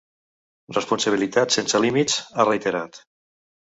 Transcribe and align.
Responsabilitats 0.77 1.59
sense 1.59 1.83
límits, 1.85 2.17
ha 2.39 2.47
reiterat. 2.51 3.03